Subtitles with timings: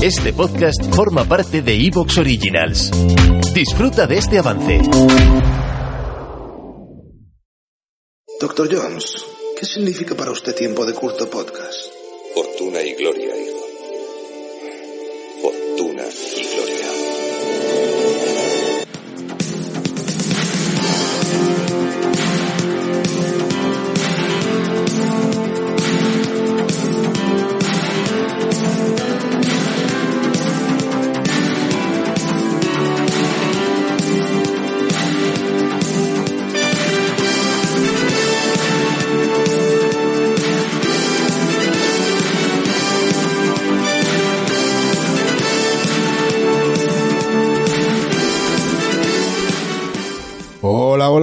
[0.00, 2.92] Este podcast forma parte de Evox Originals.
[3.52, 4.80] Disfruta de este avance.
[8.40, 9.24] Doctor Jones,
[9.58, 11.92] ¿qué significa para usted tiempo de curto podcast?
[12.32, 13.34] Fortuna y gloria,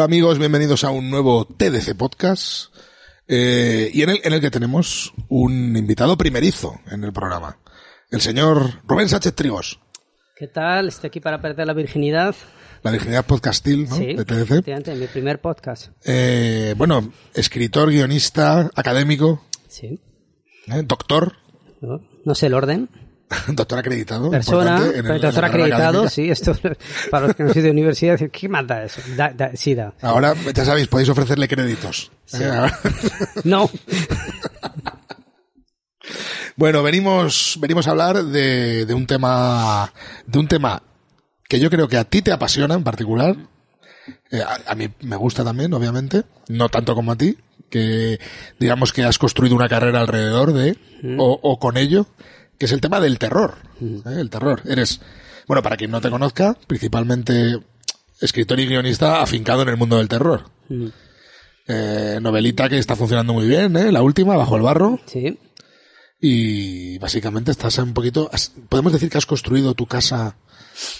[0.05, 2.71] Hola, amigos, bienvenidos a un nuevo TDC Podcast.
[3.27, 7.57] eh, y en el, en el que tenemos un invitado primerizo en el programa.
[8.11, 9.79] El señor Rubén Sánchez Trigos.
[10.37, 10.89] ¿Qué tal?
[10.89, 12.35] Estoy aquí para perder la virginidad.
[12.83, 13.95] La virginidad podcastil ¿no?
[13.95, 14.41] Sí, de TDC.
[14.43, 15.87] efectivamente, mi primer podcast.
[16.05, 19.99] Eh, bueno, escritor, guionista, académico, Sí.
[20.67, 20.83] ¿eh?
[20.85, 21.33] doctor,
[21.81, 22.89] No, no sé el orden.
[23.49, 24.29] doctor acreditado.
[24.31, 26.09] Persona, en el- doctor acreditado, académica.
[26.09, 26.55] sí, esto
[27.11, 29.01] para los que no soy de universidad, ¿qué más da eso?
[29.15, 29.93] Da- da- sí da.
[30.01, 32.11] Ahora, ya sabéis, podéis ofrecerle créditos.
[32.33, 32.51] ¿eh?
[33.43, 33.69] No,
[36.55, 39.91] Bueno, venimos, venimos a hablar de, de un tema,
[40.25, 40.81] de un tema
[41.49, 43.35] que yo creo que a ti te apasiona en particular.
[44.31, 46.23] Eh, a, a mí me gusta también, obviamente.
[46.47, 47.37] No tanto como a ti,
[47.69, 48.19] que
[48.59, 50.77] digamos que has construido una carrera alrededor de,
[51.17, 52.07] o, o con ello,
[52.57, 53.55] que es el tema del terror.
[53.81, 54.01] ¿eh?
[54.19, 54.61] El terror.
[54.65, 55.01] Eres,
[55.47, 57.59] bueno, para quien no te conozca, principalmente
[58.21, 60.49] escritor y guionista afincado en el mundo del terror.
[61.67, 63.91] Eh, novelita que está funcionando muy bien, ¿eh?
[63.91, 64.99] La última, Bajo el Barro.
[65.05, 65.39] sí.
[66.21, 68.31] Y básicamente estás un poquito,
[68.69, 70.37] podemos decir que has construido tu casa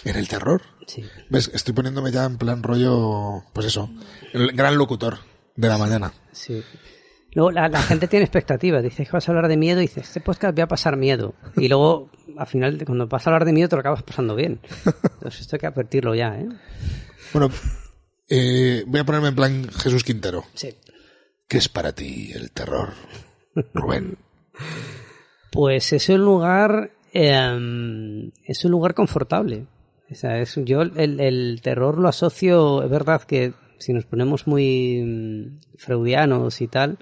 [0.04, 0.62] en el terror.
[0.88, 1.04] Sí.
[1.30, 1.50] ¿Ves?
[1.54, 3.90] Estoy poniéndome ya en plan rollo, pues eso,
[4.34, 5.20] el gran locutor
[5.56, 6.14] de la mañana.
[6.32, 6.62] Sí.
[7.36, 8.82] Luego la, la gente tiene expectativas.
[8.82, 11.36] Dices que vas a hablar de miedo y dices, este podcast voy a pasar miedo.
[11.58, 14.62] Y luego, al final, cuando vas a hablar de miedo, te lo acabas pasando bien.
[14.86, 16.48] Entonces esto hay que advertirlo ya, ¿eh?
[17.34, 17.50] Bueno,
[18.30, 20.46] eh, voy a ponerme en plan Jesús Quintero.
[20.54, 20.70] Sí.
[21.46, 22.94] ¿Qué es para ti el terror,
[23.74, 24.18] Rubén?
[25.52, 29.68] Pues es un lugar, eh, es un lugar confortable.
[30.12, 34.48] O sea, es, yo el, el terror lo asocio, es verdad que si nos ponemos
[34.48, 36.98] muy mm, freudianos y tal,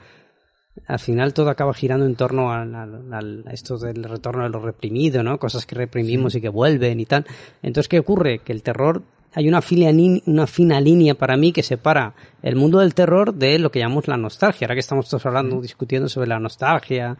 [0.88, 4.60] al final todo acaba girando en torno al- al- a esto del retorno de lo
[4.60, 5.38] reprimido, ¿no?
[5.40, 7.26] Cosas que reprimimos y que vuelven y tal.
[7.62, 8.40] Entonces, ¿qué ocurre?
[8.40, 9.02] Que el terror,
[9.36, 12.14] hay una, fina lin- una fina línea para mí que separa
[12.44, 14.66] el mundo del terror de lo que llamamos la nostalgia.
[14.68, 17.18] Ahora que estamos todos hablando, discutiendo sobre la nostalgia,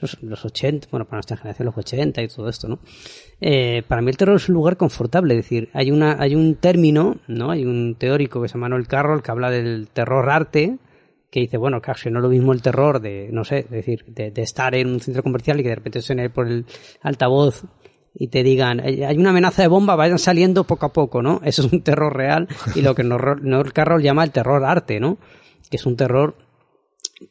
[0.00, 2.80] los, los 80, bueno, para nuestra generación los 80 y todo esto, ¿no?
[3.40, 6.56] Eh, para mí el terror es un lugar confortable, es decir, hay una, hay un
[6.56, 7.50] término, ¿no?
[7.50, 10.76] Hay un teórico que se llama Noel Carroll que habla del terror arte,
[11.34, 14.04] que dice, bueno, casi no es lo mismo el terror de, no sé, es decir,
[14.06, 16.64] de, de estar en un centro comercial y que de repente suene por el
[17.02, 17.64] altavoz
[18.14, 21.40] y te digan, "Eh, hay una amenaza de bomba, vayan saliendo poco a poco, ¿no?
[21.42, 22.46] Eso es un terror real
[22.76, 25.18] y lo que Noel Carroll llama el terror arte, ¿no?
[25.68, 26.36] Que es un terror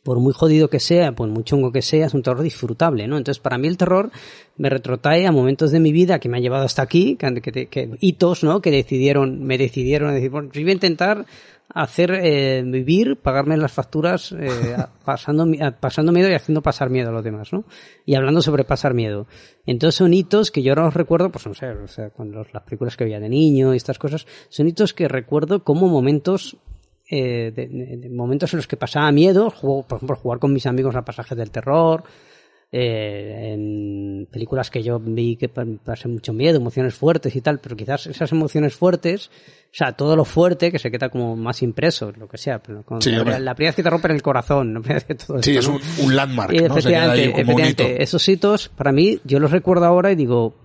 [0.04, 3.18] por muy jodido que sea, por muy chungo que sea, es un terror disfrutable, ¿no?
[3.18, 4.12] Entonces, para mí el terror
[4.58, 7.68] me retrotrae a momentos de mi vida que me han llevado hasta aquí, que, que-
[7.68, 8.62] que- hitos, ¿no?
[8.62, 11.26] Que decidieron, me decidieron a decir, bueno, yo voy a intentar
[11.70, 15.48] hacer eh, vivir, pagarme las facturas, eh, pasando,
[15.80, 17.64] pasando miedo y haciendo pasar miedo a los demás, ¿no?
[18.06, 19.28] Y hablando sobre pasar miedo.
[19.66, 22.64] Entonces son hitos que yo ahora los recuerdo, pues no sé, o sea, cuando las
[22.64, 26.58] películas que veía de niño y estas cosas, son hitos que recuerdo como momentos
[27.16, 30.52] eh, de, de- de momentos en los que pasaba miedo, juego, por ejemplo, jugar con
[30.54, 32.04] mis amigos a pasajes del terror,
[32.76, 37.60] eh, en películas que yo vi que pa- pasé mucho miedo, emociones fuertes y tal,
[37.60, 41.62] pero quizás esas emociones fuertes, o sea, todo lo fuerte que se queda como más
[41.62, 44.24] impreso, lo que sea, pero con- Sí, la, la primera vez que te rompen el
[44.24, 45.76] corazón, que todo Sí, esto, es ¿no?
[46.04, 46.64] un, un landmark, Y ¿no?
[46.64, 50.56] Un efectivamente, esos hitos, para mí, yo los recuerdo ahora y digo,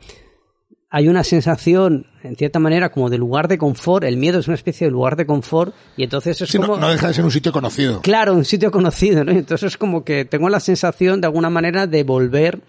[0.90, 4.05] hay una sensación, en cierta manera, como de lugar de confort.
[4.05, 6.79] El miedo es una especie de lugar de confort y entonces es Sí, como...
[6.79, 8.00] no, deja de ser un sitio conocido.
[8.00, 9.32] Claro, un sitio conocido, ¿no?
[9.32, 12.61] Entonces es como que tengo la sensación de alguna manera de volver,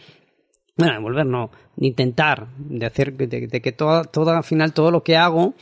[0.76, 4.74] bueno, de volver no, de intentar, de hacer, de, de que todo, todo, al final
[4.74, 5.54] todo lo que hago,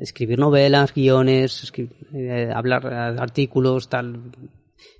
[0.00, 1.72] escribir novelas, guiones,
[2.12, 4.32] eh, hablar eh, artículos, tal,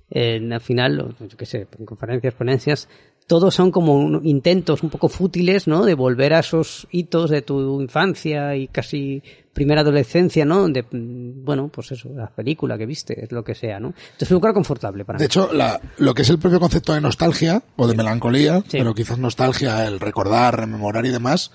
[0.09, 2.89] eh, al final, yo qué sé, en conferencias, ponencias,
[3.27, 5.83] todos son como un- intentos un poco fútiles, ¿no?
[5.85, 9.21] De volver a esos hitos de tu infancia y casi
[9.53, 10.67] primera adolescencia, ¿no?
[10.69, 13.87] De, mm, bueno, pues eso, la película que viste, es lo que sea, ¿no?
[13.87, 15.25] Entonces es un lugar confortable para De mí.
[15.25, 18.77] hecho, la- lo que es el propio concepto de nostalgia o de melancolía, Sí.
[18.77, 21.51] pero quizás nostalgia, el recordar, rememorar y demás,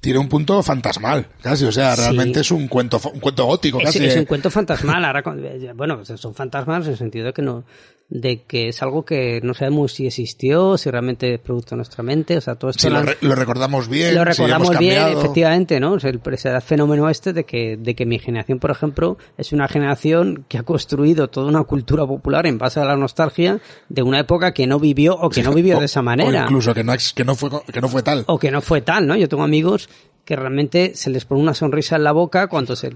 [0.00, 1.64] tiene un punto fantasmal, casi.
[1.64, 2.02] O sea, Sí.
[2.02, 4.04] realmente es un cuento, un cuento gótico, Es, casi.
[4.04, 4.20] es eh.
[4.20, 5.04] un cuento fantasmal.
[5.04, 7.64] Ahora, eh, bueno, son fantasmas en el sentido de que no,
[8.10, 12.02] de que es algo que no sabemos si existió, si realmente es producto de nuestra
[12.02, 12.38] mente.
[12.38, 15.08] O sea, todo esto Si lo re- lo recordamos bien, lo si recordamos hemos bien,
[15.08, 15.96] efectivamente, ¿no?
[15.96, 19.52] Es el, es el fenómeno este de que, de que mi generación, por ejemplo, es
[19.52, 23.60] una generación que ha construido toda una cultura popular en base a la nostalgia
[23.90, 26.44] de una época que no vivió o que no vivió O- de esa O manera.
[26.44, 28.24] incluso que no, que no fue, que no fue tal.
[28.26, 29.16] o que no fue tal, ¿no?
[29.16, 29.90] Yo tengo amigos
[30.28, 32.90] que realmente se les pone una sonrisa en la boca cuando se,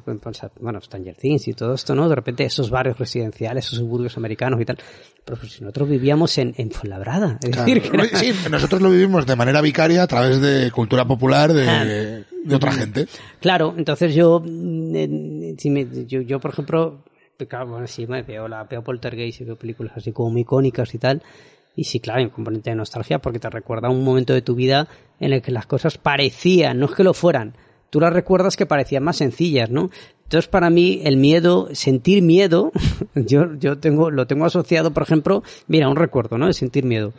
[0.60, 2.06] bueno, Stranger Things y todo esto, ¿no?
[2.06, 4.76] De repente esos barrios residenciales, esos suburbios americanos y tal.
[5.24, 7.38] Pero pues, si nosotros vivíamos en, en Fuenlabrada.
[7.42, 7.64] Es Claro.
[7.64, 11.54] decir, que era- Sí, nosotros lo vivimos de manera vicaria a través de cultura popular
[11.54, 11.84] de, Ah.
[12.44, 13.06] de otra gente.
[13.40, 17.02] Claro, entonces yo, eh, si me- yo, yo, por ejemplo,
[17.48, 20.94] claro, bueno, sí, me veo, la, veo Poltergeist y veo películas así como muy icónicas
[20.94, 21.22] y tal.
[21.74, 24.54] Y sí, claro, hay un componente de nostalgia porque te recuerda un momento de tu
[24.54, 24.88] vida
[25.20, 27.54] en el que las cosas parecían, no es que lo fueran,
[27.90, 29.90] tú las recuerdas que parecían más sencillas, ¿no?
[30.24, 32.72] Entonces, para mí, el miedo, sentir miedo,
[33.14, 36.46] yo, yo tengo, lo tengo asociado, por ejemplo, mira, un recuerdo, ¿no?
[36.46, 37.12] De sentir miedo.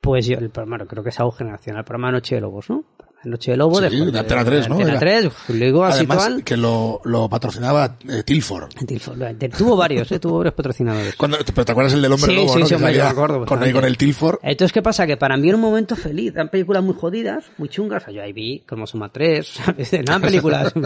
[0.00, 2.84] Pues yo, el programa, creo que es algo generacional, el programa Noche de Lobos, ¿no?
[3.24, 4.74] Noche de Lobos Sí, de, de Antena 3, ¿no?
[4.74, 5.00] Antena Era.
[5.00, 6.44] 3, lo digo así Además, tal.
[6.44, 8.70] que lo, lo patrocinaba eh, Tilford.
[9.58, 10.18] Tuvo varios, ¿eh?
[10.18, 11.14] Tuvo varios patrocinadores.
[11.16, 12.66] Cuando, pero te acuerdas el del hombre Sí, lobo, sí, ¿no?
[12.66, 13.72] sí, hombre, yo me acuerdo con, ahí bastante.
[13.74, 14.38] con el Tilford.
[14.42, 15.06] Entonces, ¿qué pasa?
[15.06, 16.32] Que para mí era un momento feliz.
[16.34, 18.02] Eran películas muy jodidas, muy chungas.
[18.02, 19.92] O sea, yo ahí vi como Suma 3, ¿sabes?
[19.92, 20.72] Eran películas...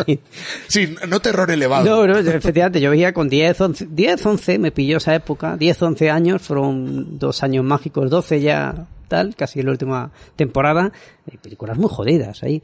[0.69, 1.85] Sí, no terror elevado.
[1.85, 5.83] No, no, efectivamente, yo veía con 10, 11, 10, 11, me pilló esa época, 10,
[5.83, 10.93] 11 años, fueron dos años mágicos, 12 ya, tal, casi en la última temporada,
[11.31, 12.63] hay películas muy jodidas ahí.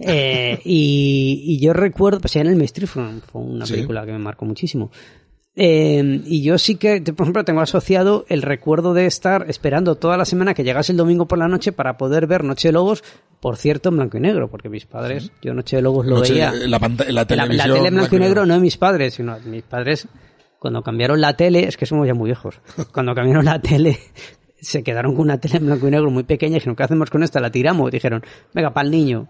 [0.00, 3.02] Eh, y, y yo recuerdo, pues en el Maestri fue,
[3.32, 3.74] una Sí.
[3.74, 4.90] película que me marcó muchísimo.
[5.60, 10.16] Eh, y yo sí que, por ejemplo, tengo asociado el recuerdo de estar esperando toda
[10.16, 13.02] la semana que llegase el domingo por la noche para poder ver Noche de Lobos,
[13.40, 16.34] por cierto, en blanco y negro, porque mis padres, yo Noche de Lobos lo Noche-
[16.34, 16.52] veía.
[16.52, 17.72] la, la La, la televisión.
[17.74, 20.06] tele en blanco y negro no de mis padres, sino mis padres
[20.60, 22.60] cuando cambiaron la tele, es que somos ya muy viejos,
[22.92, 23.98] cuando cambiaron la tele
[24.60, 27.10] se quedaron con una tele en blanco y negro muy pequeña y dijeron, ¿qué hacemos
[27.10, 27.40] con esta?
[27.40, 27.90] La tiramos.
[27.90, 28.22] Dijeron,
[28.54, 29.28] venga, para el niño.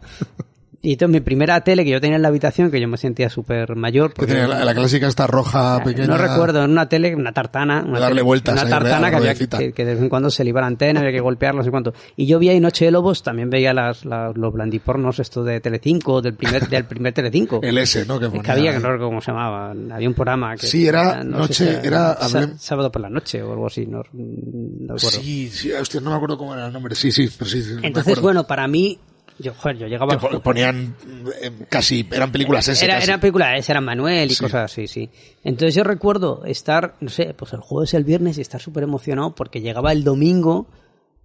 [0.80, 3.28] Y entonces mi primera tele que yo tenía en la habitación, que yo me sentía
[3.28, 4.10] súper mayor.
[4.10, 6.06] Que porque- tenía la, la clásica esta roja pequeña.
[6.06, 7.82] no recuerdo, en una tele, una tartana.
[7.84, 10.44] Una darle tele- vueltas Una tartana que, había, que, que de vez en cuando se
[10.44, 11.94] le iba la antena, había que golpearla, no sé cuánto.
[12.14, 15.60] Y yo vi ahí Noche de Lobos, también veía las, las- los blandipornos, esto de
[15.60, 17.58] Telecinco, del primer, del primer Telecinco.
[17.62, 18.20] El S, ¿no?
[18.20, 20.66] Que, Es que ponía había, que no recuerdo cómo se llamaba, había un programa que...
[20.68, 24.02] Sí, era no noche- sé era- hablé- sábado por la noche o algo así, no,
[24.12, 25.20] no recuerdo.
[25.22, 26.94] Sí, sí, hostia, no me acuerdo cómo era el nombre.
[26.94, 27.64] Sí, sí, pero sí.
[27.82, 28.98] Entonces, bueno, para mí,
[29.38, 30.18] yo, joder, yo llegaba...
[30.18, 30.94] Que ponían
[31.40, 32.84] eh, casi, eran películas S.
[32.84, 33.10] Era, casi.
[33.10, 34.42] era película, ese era Manuel y Sí.
[34.42, 35.10] cosas así, sí.
[35.44, 39.34] Entonces yo recuerdo estar, no sé, pues el jueves, el viernes y estar súper emocionado
[39.34, 40.66] porque llegaba el domingo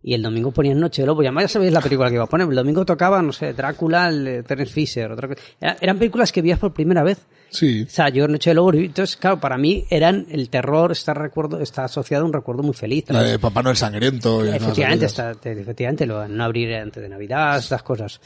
[0.03, 1.23] y el domingo ponían Noche de Lobo.
[1.23, 2.47] Y además ya sabéis la película que iba a poner.
[2.47, 5.11] El domingo tocaba, no sé, Drácula, el Terence Fisher.
[5.11, 5.41] Otra cosa.
[5.61, 7.19] Era- eran películas que veías por primera vez.
[7.50, 7.83] Sí.
[7.83, 11.59] O sea, yo Noche de Lobo, entonces claro, para mí eran el terror, está, recuerdo,
[11.59, 13.05] está asociado a un recuerdo muy feliz.
[13.09, 14.45] La de Papá Noel Sangriento.
[14.45, 18.19] y Efectivamente, está, efectivamente, lo no abrir antes de Navidad, estas cosas.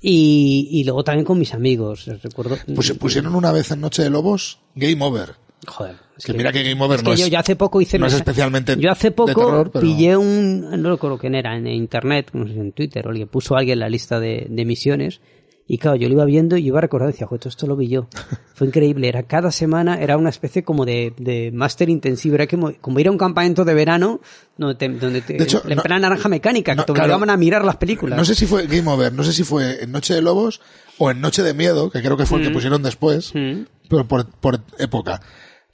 [0.00, 2.58] Y, y luego también con mis amigos, recuerdo.
[2.74, 5.30] Pues se pusieron una vez en Noche de Lobos Game Over.
[5.66, 5.96] Joder.
[6.16, 8.06] es Que mira que Game Over es no que es- yo, hace poco hice no
[8.06, 11.66] es especialmente yo hace de poco terror, pero- pillé un no recuerdo quién era en
[11.66, 14.64] internet no sé si en Twitter o alguien puso a alguien la lista de, de
[14.64, 15.20] misiones
[15.66, 17.74] y claro yo lo iba viendo y iba recordando y decía "Jo, todo esto lo
[17.74, 18.06] vi yo
[18.54, 22.72] fue increíble era cada semana era una especie como de, de máster intensivo era como,
[22.80, 24.20] como ir a un campamento de verano
[24.58, 27.06] donde te, donde te De hecho, en no- plena naranja mecánica no, que te claro.
[27.14, 29.82] obligaban a mirar las películas No sé si fue Game Over, no sé si fue
[29.82, 30.60] en Noche de Lobos
[30.98, 33.62] o en Noche de Miedo, que creo que fue el que pusieron después, Mm.
[33.88, 35.20] pero por, por época.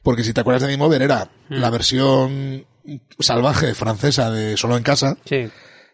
[0.02, 1.54] Porque si te acuerdas de Game Over era Mm.
[1.57, 2.64] la versión
[3.19, 5.16] salvaje francesa de Solo en Casa.
[5.25, 5.49] sí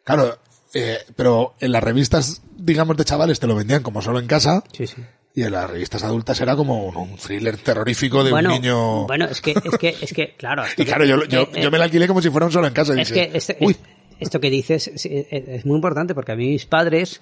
[0.05, 0.39] Claro,
[0.75, 4.63] eh, pero en las revistas, digamos, de chavales te lo vendían como Solo en Casa.
[4.73, 5.03] sí sí
[5.35, 9.07] Y en las revistas adultas era como un, thriller terrorífico de bueno, un niño.
[9.07, 11.79] bueno es que es que es que claro y claro, yo, yo, eh, yo me
[11.79, 12.95] la alquilé como si fuera un solo en casa.
[12.97, 13.79] y Es que este- uy, es-
[14.21, 17.21] esto que dices es, es- es muy importante porque a mí mis padres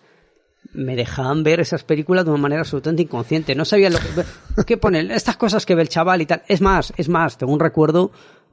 [0.73, 3.54] me dejaban ver esas películas de una manera absolutamente inconsciente.
[3.54, 6.42] No sabían lo que, qué ponen, estas cosas que ve el chaval y tal.
[6.49, 8.11] Es más, es más, tengo un recuerdo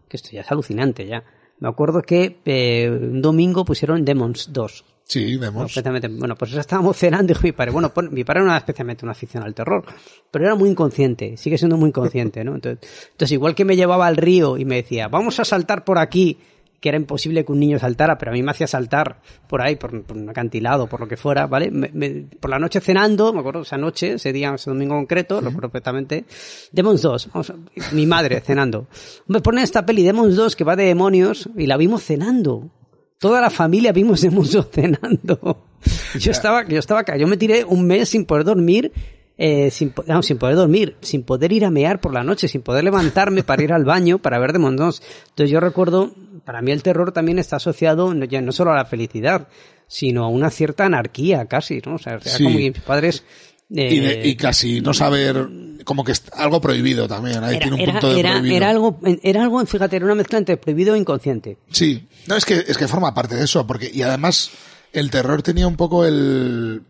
[0.08, 1.24] que esto ya es alucinante ya.
[1.60, 4.86] Me acuerdo que eh, un domingo pusieron Demons 2.
[5.03, 5.38] sí.
[5.68, 6.08] Perfectamente.
[6.08, 9.06] Bueno, pues estábamos cenando y dijo mi padre, bueno, pon- mi padre no era especialmente
[9.06, 9.84] una afición al terror,
[10.32, 12.56] pero era muy inconsciente, sigue siendo muy inconsciente, ¿no?
[12.56, 15.98] Entonces, entonces, igual que me llevaba al río y me decía, vamos a saltar por
[16.00, 16.39] aquí,
[16.82, 19.76] que era imposible que un niño saltara, pero a mí me hacía saltar por ahí,
[19.78, 21.72] por, por un acantilado, por lo que fuera, ¿vale?
[21.72, 25.36] Me- me- por la noche cenando, me acuerdo esa noche, ese día, ese domingo concreto,
[25.42, 26.26] lo recuerdo perfectamente,
[26.72, 27.56] Demons 2, vamos a-
[27.94, 28.88] mi madre cenando.
[29.28, 32.70] Me ponen esta peli Demons 2 que va de demonios y la vimos cenando.
[33.20, 35.66] Toda la familia vimos Demons 2 cenando.
[36.20, 38.92] Yo estaba, yo estaba acá, yo me tiré un mes sin poder dormir
[39.38, 42.62] eh, sin, no, sin poder dormir, sin poder ir a mear por la noche, sin
[42.62, 45.02] poder levantarme para ir al baño para ver Demon 2.
[45.30, 46.14] Entonces yo recuerdo,
[46.46, 49.48] para mí el terror también está asociado no, ya no solo a la felicidad,
[49.88, 51.96] sino a una cierta anarquía casi, ¿no?
[51.96, 52.44] O sea, era Sí.
[52.44, 53.24] como que mis padres...
[53.76, 55.48] eh, Y, de- y casi no saber,
[55.86, 58.56] como que es algo prohibido también, ahí era, tiene un era- punto de era- prohibido.
[58.58, 61.58] era algo, era algo, fíjate, era una mezcla entre prohibido e inconsciente.
[61.72, 64.52] Sí, no, es que, es que forma parte de eso, porque, y además,
[64.94, 66.84] el terror tenía un poco el,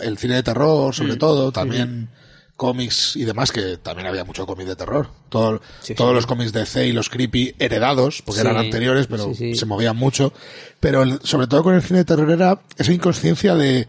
[0.00, 0.92] el cine de terror, Mm.
[0.96, 2.08] sobre todo, también
[2.56, 5.08] cómics y demás, que también había mucho cómic de terror.
[5.30, 6.14] Todo- Sí, todos sí.
[6.14, 9.96] los cómics de C y los creepy heredados, porque Sí, eran anteriores, pero se movían
[9.96, 10.32] mucho.
[10.78, 13.88] Pero el- sobre todo con el cine de terror era esa inconsciencia de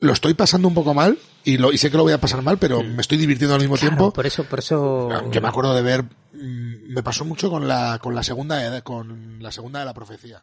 [0.00, 2.40] lo estoy pasando un poco mal y, lo, y sé que lo voy a pasar
[2.42, 4.12] mal, pero me estoy divirtiendo al mismo Claro, tiempo.
[4.12, 5.08] por eso, por eso.
[5.30, 8.82] Yo me acuerdo de ver, mm, me pasó mucho con la, con la segunda edad,
[8.82, 10.42] con la segunda de la profecía.